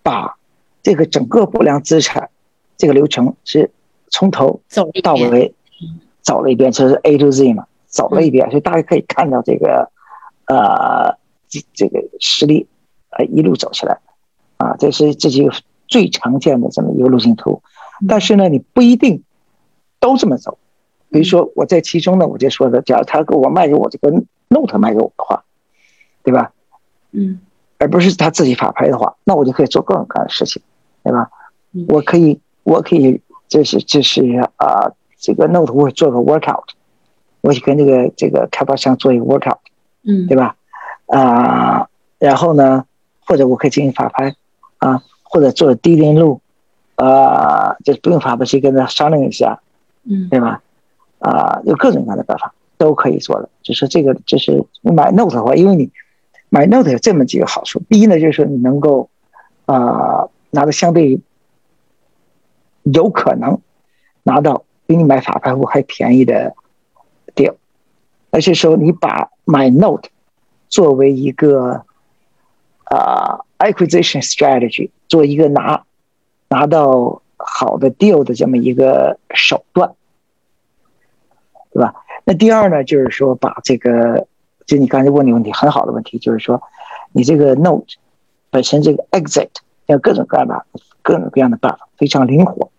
[0.01, 0.37] 把
[0.81, 2.29] 这个整个不良资产。
[2.75, 3.71] 这个流程是
[4.09, 4.59] 从头
[5.03, 5.53] 到尾
[6.21, 9.89] 走了一遍，就是 A to Z 嘛，走了一遍，所以大家可以看到这个
[10.47, 11.15] 呃
[11.47, 12.67] 这这个实力
[13.11, 13.99] 呃一路走起来
[14.63, 15.53] 啊，这是这几个
[15.87, 17.61] 最常见的这么一个路径图。
[18.07, 19.23] 但是呢，你不一定
[19.99, 20.57] 都这么走。
[21.09, 24.09] 比如说我在其中呢，我就说的，假如他给我卖给我这个
[24.47, 25.43] Note 卖给我的话，
[26.23, 26.51] 对吧？
[27.11, 27.41] 嗯，
[27.77, 30.61] 而不是他自己法拍的话，那我就可以做各种各样的事情，
[31.03, 31.29] 对吧？
[31.87, 32.39] 我可以。
[32.65, 34.23] 我可以，这是这是
[34.55, 36.63] 啊，这个 Note 我做个 workout，
[37.41, 39.57] 我跟这个这个开发商做一个 workout，
[40.03, 40.55] 嗯，对吧？
[41.07, 42.85] 啊，然后呢，
[43.19, 44.33] 或者我可以进行法拍，
[44.85, 46.41] 啊，或者做低零路，
[46.95, 49.61] 啊，就是不用法拍，去跟他商量一下，
[50.03, 50.61] 嗯，对吧？
[51.19, 53.49] 啊，有各种各样的办法都可以做的。
[53.61, 55.91] 就是这个，就是买 Note 的话，因为你
[56.49, 59.09] 买 Note 有这么几个好处，第一呢，就是说你能够
[59.65, 61.21] 啊拿到相对。
[62.85, 63.61] 有可能
[64.23, 66.53] 拿到比你买法拍屋还便宜的
[67.33, 67.55] deal，
[68.29, 70.09] 而且说你把买 note
[70.67, 71.85] 作为一个
[72.83, 75.83] 啊 acquisition strategy，做一个拿
[76.49, 79.93] 拿到好的 deal 的这么一个手段，
[81.71, 81.95] 对吧？
[82.25, 84.27] 那第二呢，就是说把这个，
[84.65, 86.61] 就你刚才问的问题很好的问题，就是说
[87.11, 87.95] 你这个 note
[88.49, 89.49] 本身这个 exit
[89.87, 90.65] 要各种各样的
[91.01, 92.71] 各种各样的办法，非常灵活。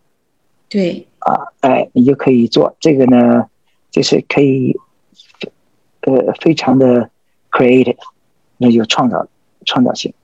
[0.69, 3.49] 对啊，哎，你就可以做这个呢，
[3.91, 4.77] 就是可以，
[6.01, 7.11] 呃，非常的
[7.51, 7.99] creative，
[8.57, 9.27] 那有创造
[9.65, 10.15] 创造性。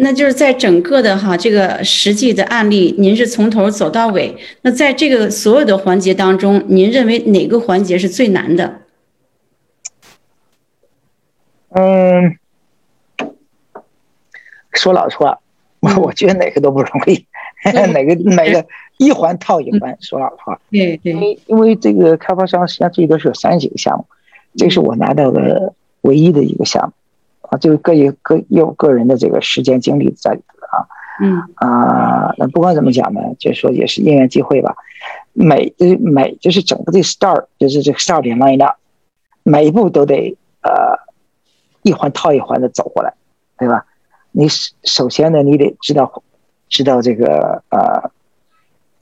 [0.00, 4.36] 那就是在整个的哈这个实际的案例，您是从头走到尾。
[4.62, 8.82] 那在这个所有的环节当中，您认为哪个环节是最难的？
[11.70, 12.38] 嗯，
[14.72, 15.40] 说老实话，
[15.80, 17.26] 我我觉得哪个都不容易，
[17.92, 18.64] 哪个哪个
[18.98, 19.98] 一环套一环。
[20.00, 24.06] 说老实话，对对，因为因为这个开发商实际上最多是有三十几个项目，
[24.56, 26.92] 这是我拿到的唯一的一个项目。
[27.50, 30.86] 啊，就是各有各有个人的这个时间精力在里头啊，
[31.20, 34.74] 嗯啊，那不管怎么讲呢，就是说也是因缘际会吧。
[35.32, 38.76] 每就是每就是整个这 start 就是这个 start line up，
[39.44, 40.98] 每一步都得呃
[41.82, 43.14] 一环套一环的走过来，
[43.56, 43.86] 对吧？
[44.32, 46.22] 你首首先呢，你得知道
[46.68, 48.10] 知道这个呃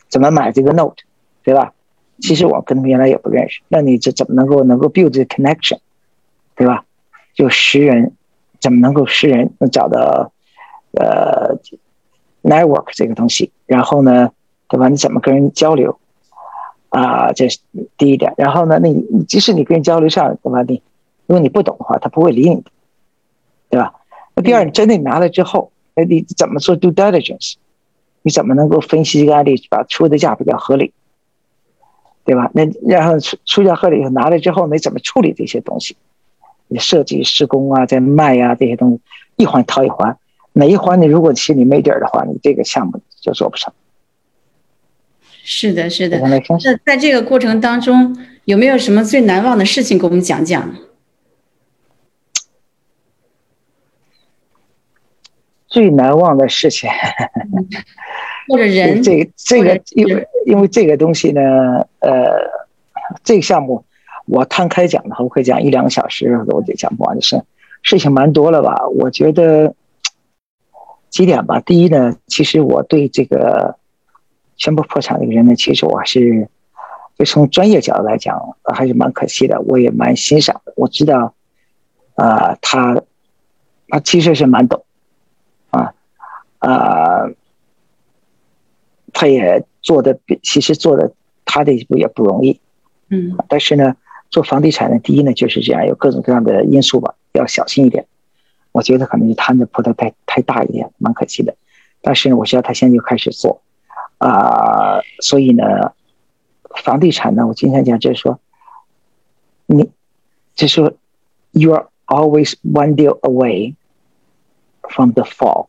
[0.09, 1.02] 怎么买这个 note，
[1.42, 1.72] 对吧？
[2.20, 5.78] 其实我跟他们原来也不认识，那你这怎么能够能够 build 这 connection，
[6.54, 6.85] 对吧？
[7.35, 8.12] 就识人。
[8.66, 9.52] 怎么能够识人？
[9.61, 10.33] 能找到
[10.98, 11.57] 呃
[12.42, 14.33] network 这个东西，然后呢，
[14.66, 14.88] 对吧？
[14.88, 16.00] 你怎么跟人交流
[16.88, 17.33] 啊？
[17.33, 17.61] 这是
[17.96, 18.35] 第一点。
[18.37, 20.62] 然后呢，那你即使你跟人交流上，对吧？
[20.62, 20.83] 你
[21.26, 22.64] 如果你不懂的话，他不会理你，
[23.70, 23.94] 对吧？
[24.35, 27.55] 那第二，你真的拿了之后，那你怎么做 due diligence？
[28.22, 30.92] 你怎么能够分析这个案例，把出的价比较合理，
[32.24, 32.50] 对吧？
[32.52, 35.96] 那然后出出价合理以后拿了之后，你怎么处理这些东西？
[36.68, 39.00] 你设计施工啊，在卖呀这些东西，
[39.37, 40.18] 一环套一环，
[40.52, 43.72] 哪一环你如果心里没底儿的话，你这个项目就做不成。
[45.44, 46.18] 是的，是的。
[46.29, 46.40] 那
[46.85, 50.74] 在这个过程当中，有没有什么最难忘的事情给我们讲讲？
[55.68, 56.90] 最难忘的事情，
[58.48, 59.00] 或者人？
[59.05, 62.50] 这个这个，因为因为这个东西呢，呃，
[63.22, 63.85] 这个项目。
[64.26, 67.42] 我摊开讲的话，我可以讲一两个小时，我得讲不完的事，
[67.82, 68.86] 事情蛮多了吧？
[68.88, 69.74] 我觉得
[71.08, 71.60] 几点吧。
[71.60, 73.78] 第一呢，其实我对这个
[74.56, 76.48] 宣布破产的人呢，其实我还是
[77.16, 79.60] 就从专业角度来讲，还是蛮可惜的。
[79.60, 80.72] 我也蛮欣赏的。
[80.76, 81.34] 我知道，
[82.16, 83.00] 啊，他
[83.88, 84.84] 他其实是蛮懂，
[85.70, 85.94] 啊
[86.58, 87.30] 啊，
[89.12, 91.12] 他也做的，其实做的
[91.44, 92.60] 他的一步也不容易，
[93.08, 93.94] 嗯，但是呢。
[94.37, 98.07] 做房地产的，第一呢就是这样，有各种各样的因素吧，要小心一点。
[98.70, 101.57] 我觉得可能就摊子铺的太太大一点，蛮可惜的。
[102.03, 103.62] 但是呢，我知道他现在就开始做，
[104.18, 105.94] 啊，所以呢，
[106.85, 108.38] 房地产呢，我经常讲就是说，
[109.64, 109.90] 你
[110.55, 110.92] 就是说
[111.53, 113.75] ，you are always one deal away
[114.83, 115.68] from the fall，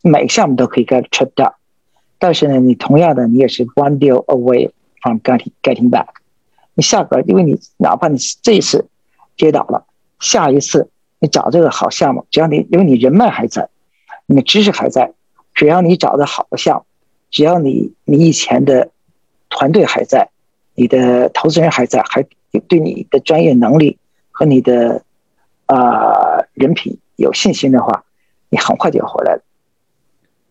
[0.00, 1.56] 每个项目都可以 get tripped up，
[2.18, 4.70] 但是呢，你同样的，你也是 one deal away
[5.02, 6.06] from getting getting back。
[6.76, 8.86] 你下个，因为你哪怕你这一次
[9.34, 9.86] 跌倒了，
[10.20, 13.70] 下一次你找这个好项目，只要你因为你人脉还在，
[14.26, 15.14] 你的知识还在，
[15.54, 16.84] 只要你找的好的项目，
[17.30, 18.90] 只要你你以前的
[19.48, 20.28] 团队还在，
[20.74, 22.22] 你的投资人还在，还
[22.68, 23.96] 对你的专业能力
[24.30, 25.02] 和你的
[25.64, 28.04] 啊人品有信心的话，
[28.50, 29.42] 你很快就回来了。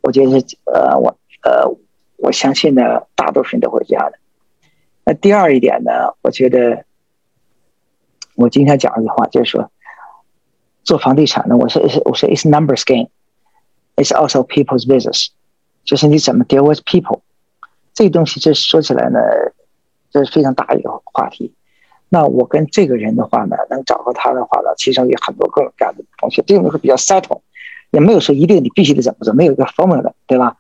[0.01, 1.69] 我觉得呃，我呃，
[2.17, 4.17] 我相信呢，大多数人都会这样的。
[5.05, 6.15] 那第二一点呢？
[6.23, 6.83] 我觉得，
[8.33, 9.69] 我今天讲一句话，就是说，
[10.83, 15.27] 做房地产呢，我说我说 it's numbers game，it's also people's business，
[15.83, 17.21] 就是你怎么 deal with people，
[17.93, 19.19] 这东西这说起来呢，
[20.09, 21.53] 这是非常大一个话题。
[22.09, 27.41] 那我跟这个人的话呢，能找到他的话呢，其实有很多各种各样的东西，这种会比较 settle，
[27.91, 30.57] 也没有说一定你必须得怎么做，没有一个 formula，对吧？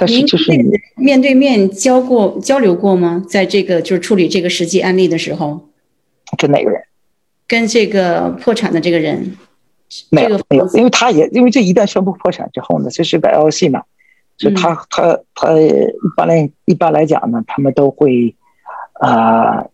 [0.00, 3.24] 但是就是你面对面交过交流过吗？
[3.28, 5.68] 在这个就是处理这个实际案例的时候，
[6.38, 6.80] 跟哪个人？
[7.48, 9.36] 跟这个破产的这个人？
[10.10, 13.82] 没有没有，因为他也因为这一旦宣布破产之后呢，这是个 LC 嘛，
[14.36, 18.36] 就他他他一般来一般来讲呢，他们都会
[19.00, 19.66] 啊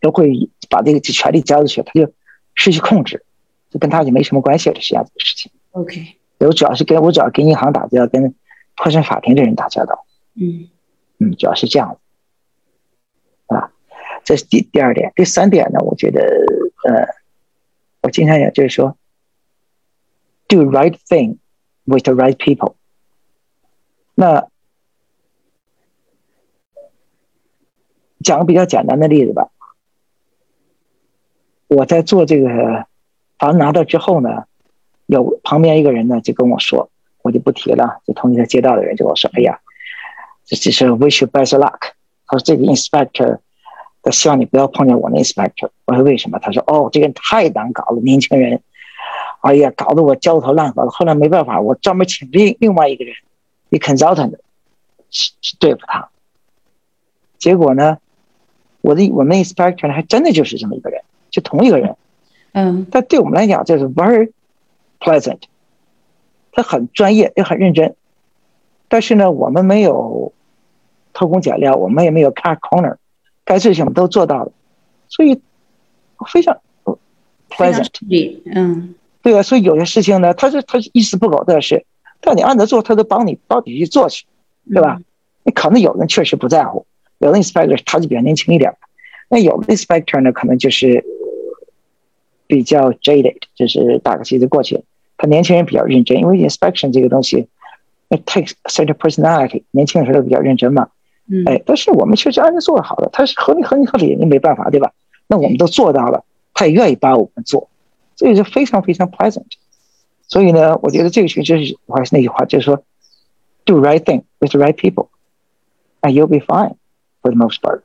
[0.00, 2.12] 都会把这个权利交出去，他就
[2.54, 3.24] 失去控制，
[3.68, 5.50] 就跟他就没什么关系了，实际上这个事情。
[5.72, 6.19] OK。
[6.46, 8.34] 我主要是跟我主要跟银行打交道，跟
[8.74, 10.06] 破产法庭的人打交道。
[10.34, 10.70] 嗯
[11.18, 11.98] 嗯，主要是这样
[13.46, 13.70] 子，啊，
[14.24, 15.12] 这是第第二点。
[15.14, 16.22] 第三点呢，我觉得，
[16.88, 17.08] 呃，
[18.00, 18.96] 我经常讲就是说
[20.48, 21.36] ，do right thing
[21.84, 22.76] with the right people。
[24.14, 24.48] 那
[28.24, 29.50] 讲个比较简单的例子吧，
[31.66, 32.86] 我在做这个
[33.38, 34.46] 房拿到之后呢。
[35.10, 36.88] 有旁边一个人呢，就跟我说，
[37.22, 38.00] 我就不提了。
[38.06, 39.58] 就同一个街道的人就跟我说：“哎呀，
[40.44, 41.92] 这这是 wish you best luck。”
[42.26, 43.38] 他说：“这个 inspector，
[44.02, 45.70] 他希望你不要碰见我那 inspector。
[45.86, 46.38] 我说为什么？
[46.38, 48.62] 他说哦，这个人太难搞了，年轻人，
[49.40, 50.90] 哎呀，搞得我焦头烂额了。
[50.90, 53.14] 后来没办法，我专门请另另外一个人，
[53.70, 54.36] 一 consultant
[55.10, 56.08] 去去对付他。
[57.38, 57.98] 结果呢，
[58.80, 61.96] 我的我们 inspector 呢，还真的就是这么一个人，就同一个人。
[62.52, 64.32] 嗯，但对我们来讲，就是 very
[65.00, 65.40] pleasant，
[66.52, 67.96] 他很专业也很认真。
[68.88, 70.32] 但是呢，我们没有
[71.12, 72.96] 偷工减料，我们也没有 cut corner，
[73.44, 74.52] 该做什么都做到了，
[75.08, 75.40] 所以
[76.26, 76.60] 非常
[77.48, 77.88] pleasant，。
[78.52, 81.84] 嗯，对啊，所以有些事情呢，他是他是一丝不苟的事，
[82.20, 84.26] 但你按着做，他都帮你帮你去做去，
[84.72, 85.00] 对吧？
[85.44, 86.84] 你可能有人确实不在乎，
[87.18, 88.76] 有的 inspector 他就比较年轻一点，
[89.28, 91.04] 那有的 inspector 呢，可能就是
[92.46, 94.82] 比较 jaded，就是打个旗子过去。
[95.20, 97.46] 他年轻人比较认真，因为 inspection 这个东西。
[98.08, 100.88] It takes certain personality，年轻的时候比较认真嘛，
[101.30, 104.92] 嗯，哎，但是我们确实按照做好了，他是合理、合理、合理，你没办法，对吧？
[105.28, 107.68] 那我们都做到了，他也愿意帮我们做，
[108.16, 109.44] 这也是非常非常 pleasant。
[110.26, 112.82] 所以呢，我觉得这个其实是我还是那句话，就是说
[113.64, 116.74] ，do right thing with the right people，and you'll be fine
[117.22, 117.82] for the most part。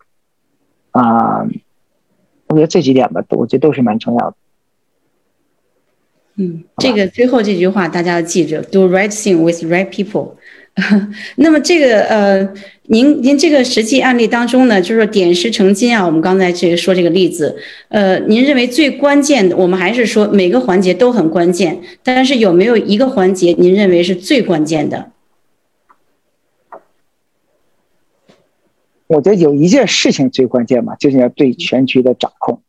[0.89, 1.45] 啊，
[2.47, 4.37] 我觉得这几点吧，我觉得都是蛮重要的。
[6.37, 10.33] 嗯，这个最后这句话大家要记着，do right thing with right people。
[11.37, 12.53] 那么这个呃，
[12.87, 16.05] 您您这个实际案例当中呢，就是说点石成金啊。
[16.05, 17.55] 我们刚才这个说这个例子，
[17.87, 25.11] 呃，您认为最关键的，我们还是说每个环节都很关键，但是有没有一个环节您认为是最关键的？
[29.07, 32.61] 我觉得有一件事情最关键嘛，就是要对全局的掌控。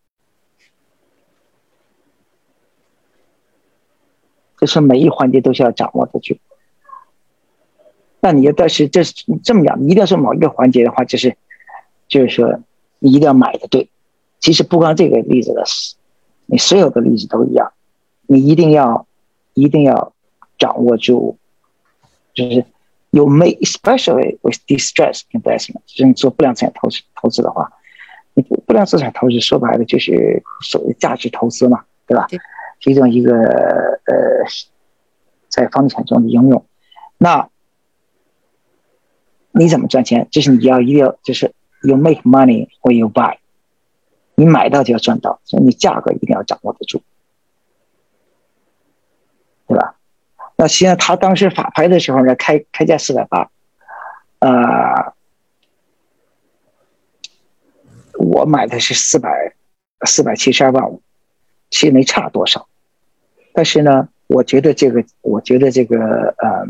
[4.67, 6.41] 是每一环节都是要掌握的去。
[8.21, 11.37] 那你要但是这是这么讲，一定要说某一个环节的话，就是
[12.09, 12.61] 就是说
[12.99, 13.89] 你一定要买的对。
[14.41, 15.65] 其实不光这个例子的，
[16.47, 17.73] 你所有的例子都一样，
[18.27, 19.07] 你一定要
[19.55, 20.13] 一定要
[20.59, 21.37] 掌握住，
[22.35, 22.65] 就是
[23.11, 27.73] 有 may especially with distress investment，就是你做不良资产投资投资的话，
[28.35, 32.27] 你不良资产投资说白了就是所谓价值投资嘛，对吧？
[32.81, 34.45] 其中一个呃，
[35.49, 36.65] 在房地产中的应用，
[37.19, 37.49] 那
[39.51, 40.29] 你怎么赚钱？
[40.31, 43.39] 就是你要一定要就是 you make money or you buy，
[44.35, 47.03] 你买到就要赚到，所以你价格一定要掌握得住，
[49.67, 49.97] 对吧？
[50.57, 53.51] 那实际上他当时法拍的时候呢，开开价四百八，
[54.39, 55.15] 呃，
[58.19, 59.55] 我买的是四百
[60.07, 61.03] 四百七十二万五。
[61.71, 62.69] 其实没差多少，
[63.53, 66.67] 但是呢，我觉得这个，我觉得这个，呃，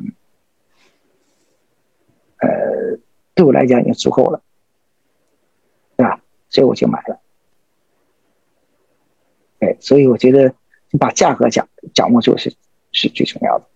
[2.39, 2.99] 呃，
[3.35, 4.43] 对我来讲已经足够了，
[5.97, 6.21] 对吧？
[6.49, 7.21] 所以我就买了。
[9.61, 10.55] 哎，所以我觉得
[10.99, 12.55] 把价格讲掌握住是
[12.93, 13.67] 是最重要的。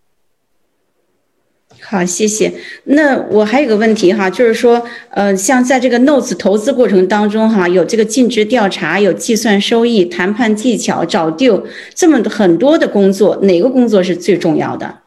[1.83, 2.53] 好，谢谢。
[2.85, 11.64] 那我还有个问题哈，就是说，呃，像在这个 notes 投资过程当中哈，有这个尽职调查，有计算收益、谈判技巧、找 deal
[11.95, 14.99] 这么很多的工作，哪个工作是最重要的？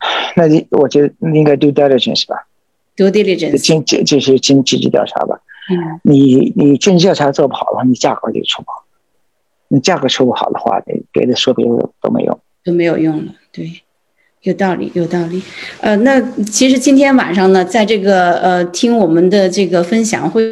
[0.36, 2.46] 那你我觉得应该 due diligence 吧
[2.96, 5.40] ？due diligence 尽这就是尽尽职调查吧。
[5.70, 6.00] 嗯。
[6.02, 8.84] 你你尽职调查做不好的话，你价格就出不好。
[9.68, 12.40] 你价格出不好的话，你别的说别的都没用。
[12.68, 13.80] 都没有用了，对，
[14.42, 15.42] 有道理，有道理。
[15.80, 20.42] 呃，那其实今天晚上呢，在这个呃听我们的这个分享会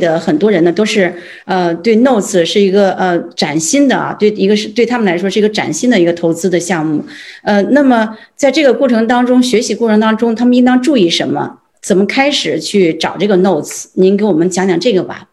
[0.00, 7.04] 的很多人呢，都是呃对 Notes 是一个呃崭新的啊，对一个是对他们来说是一个崭新的一个投资的项目。
[7.44, 11.60] 呃，那么在这个过程当中，学习过程当中，他们应当注意什么？
[11.80, 13.90] 怎么开始去找这个 Notes？
[13.94, 15.28] 您给我们讲讲这个吧。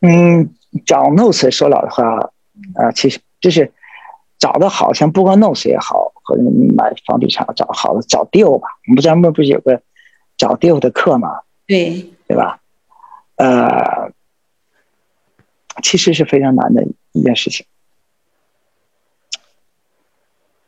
[0.00, 0.48] 嗯，
[0.86, 2.32] 找 Notes 说老实话
[2.76, 3.18] 啊，其实。
[3.42, 3.70] 就是
[4.38, 6.42] 找的好像不光弄谁也好，或者
[6.74, 8.68] 买房地产找好的找 deal 吧。
[8.86, 9.82] 我们不咱们不是有个
[10.38, 11.42] 找 deal 的课吗？
[11.66, 12.60] 对，对吧？
[13.36, 14.12] 呃，
[15.82, 17.66] 其实是非常难的一件事情。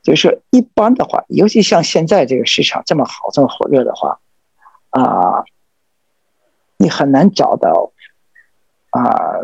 [0.02, 4.20] 就是一般的话，尤其像现在这个市场这么好、这么火热的话，
[4.90, 5.44] 啊，
[6.76, 7.92] 你很难找到
[8.90, 9.40] 啊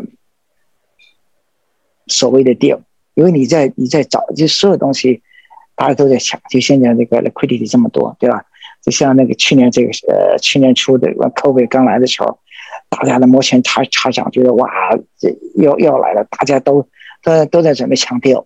[2.07, 2.81] 所谓的 deal。
[3.13, 5.21] 因为你在你在找，就所有东西，
[5.75, 6.39] 大家都在抢。
[6.49, 8.45] 就现在这个 liquidity 这么多，对吧？
[8.81, 12.39] 就像那个去年这个呃，去年初的 COVID 刚来的时候，
[12.89, 14.69] 大家的摩拳擦擦掌，觉得哇，
[15.19, 16.87] 这又又来了，大家都
[17.21, 18.45] 都都在准备抢掉。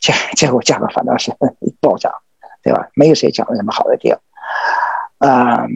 [0.00, 1.32] 结结果价格反倒是
[1.80, 2.12] 暴涨，
[2.62, 2.90] 对吧？
[2.94, 4.20] 没有谁讲的什么好的票
[5.18, 5.66] 啊，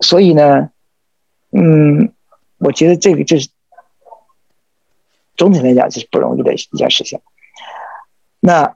[0.00, 0.70] 所以呢，
[1.52, 2.12] 嗯，
[2.58, 3.48] 我觉得这个这是
[5.38, 7.20] 总体来讲这是不容易的一件事情。
[8.40, 8.74] 那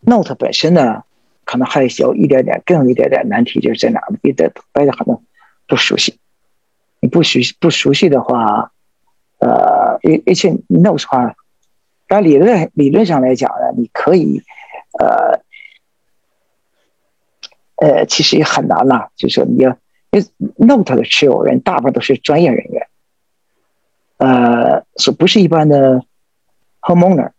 [0.00, 1.02] Note 本身呢，
[1.44, 4.16] 可能还有一点点，更有一点点难题，就是在哪呢？
[4.22, 5.20] 你得大家可能
[5.66, 6.18] 不熟悉，
[7.00, 8.72] 你不熟悉不熟悉的话，
[9.38, 11.34] 呃，而而且 Note 的话，
[12.08, 14.42] 但理论理论上来讲呢，你可以，
[14.98, 15.42] 呃，
[17.76, 19.76] 呃，其实也很难了，就是你要，
[20.12, 20.26] 因为
[20.56, 22.79] Note 的持有人大部分都是专业人员，
[24.20, 26.04] 呃，所不是一般的
[26.82, 27.30] homeowner。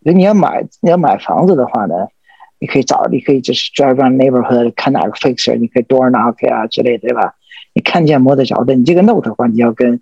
[0.00, 2.06] 如果你要买你要买房子的话呢，
[2.60, 7.34] 你可以找，你可以就是 drive around neighborhood 看哪个 fixer，你可以 door knock 啊之类的，对吧？
[7.72, 10.00] 你看见摸得着的，你这个 note 的话，你要跟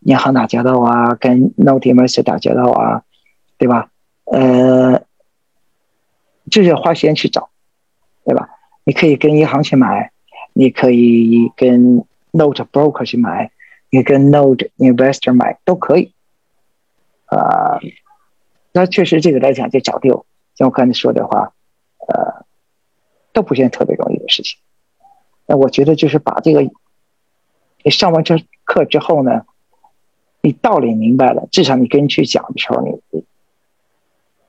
[0.00, 3.02] 银行打交道啊，跟 note m e r c 打交道啊，
[3.58, 3.90] 对吧？
[4.24, 5.02] 呃，
[6.50, 7.50] 就是要花时间去找，
[8.24, 8.48] 对吧？
[8.84, 10.12] 你可以跟银行去买，
[10.54, 13.50] 你可以跟 note broker 去买，
[13.96, 16.12] 你跟 Node investor 买都可以，
[17.24, 17.80] 啊。
[18.72, 21.54] 那确实，这个来讲就找丢，像我刚才说的话，
[22.06, 22.44] 呃，
[23.32, 24.58] 都不是特别容易的事情。
[25.46, 26.60] 那我觉得就是把这个，
[27.82, 29.46] 你上完这课之后呢，
[30.42, 33.24] 你道理明白了，至少你跟人去讲的时候，你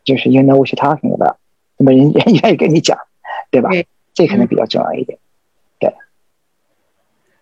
[0.04, 1.38] 就是 you know what you're talking about，
[1.78, 2.98] 那么人人愿意跟你讲，
[3.50, 3.70] 对吧？
[4.14, 5.18] 这可能比较重要一点。
[5.18, 5.22] 对，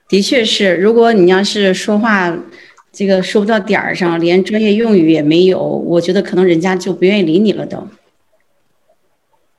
[0.07, 2.37] 的确是，如果你要是说话。
[2.97, 7.89] 这个说不到点儿上，连专业用语也没有，我觉得可能人家就不愿意理你了都。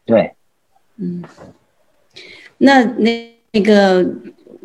[0.07, 0.33] 对，
[0.97, 1.23] 嗯，
[2.57, 4.09] 那那那个，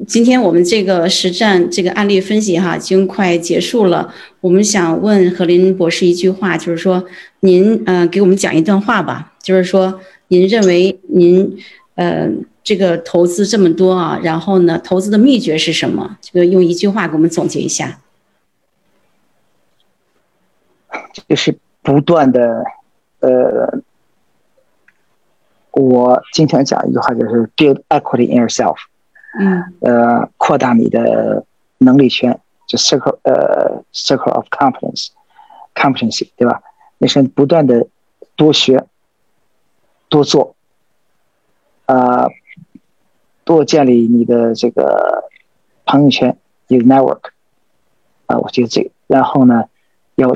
[0.07, 4.13] 今天我们这个实战这个案例分析哈，已经快结束了。
[4.39, 7.05] 我们想问何林博士一句话，就是说，
[7.41, 11.57] 您呃给我们讲一段话吧，就是说，您认为您
[11.95, 12.29] 呃
[12.63, 16.17] 这个投资这么多啊，然后呢，投资的秘诀是什么？
[16.21, 17.99] 这个用一句话给我们总结一下。
[21.27, 22.63] 就是不断的，
[23.19, 23.79] 呃，
[25.71, 28.77] 我经常讲一句话，就是 build equity in yourself，
[29.39, 31.45] 嗯，呃，扩大你的
[31.79, 36.61] 能力圈，就 circle，呃，circle of competence，competency，对吧？
[36.99, 37.87] 你是不断的
[38.35, 38.85] 多学、
[40.07, 40.55] 多做，
[41.85, 42.27] 啊，
[43.55, 45.29] 多建立你的这个
[45.85, 46.37] 朋友圈，
[46.67, 47.21] 你的 network，
[48.27, 49.65] 啊，我觉得这，然后呢，
[50.15, 50.35] 要。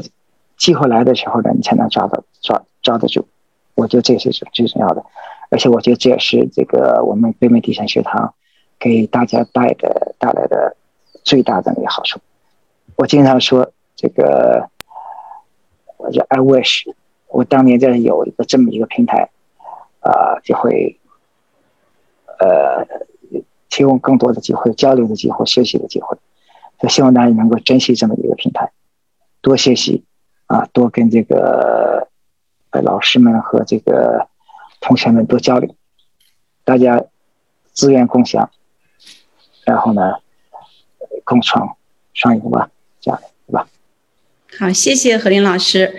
[0.58, 3.28] 机会来的时候呢，你才能抓到抓抓得住。
[3.74, 5.04] 我觉得这是最重要的，
[5.50, 8.34] 而且我觉得这也是这个我们北美地产学堂
[8.80, 10.78] 给大家带的带来的
[11.26, 12.22] 最大的一个好处。
[12.96, 14.70] 我经常说这个，
[15.98, 16.90] 我叫 I wish，
[17.28, 19.30] 我当年在有一个这么一个平台，
[20.00, 20.98] 啊，就会
[22.40, 22.88] 呃
[23.70, 26.18] 提供更多的机会、交流的机会、学习的机会。
[26.80, 28.72] 就希望大家能够珍惜这么一个平台，
[29.42, 30.04] 多学习。
[30.48, 32.08] 啊，多跟这个
[32.70, 34.28] 呃老师们和这个
[34.80, 35.76] 同学们多交流，
[36.64, 37.04] 大家
[37.74, 38.52] 资源共享，
[39.66, 40.20] 然后呢，
[41.24, 41.76] 共创
[42.14, 42.70] 双赢吧，
[43.02, 43.68] 这样对吧？
[44.60, 45.96] 好，谢谢何林老师。